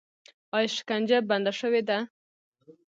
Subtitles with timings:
[0.55, 1.97] آیا شکنجه بنده شوې ده؟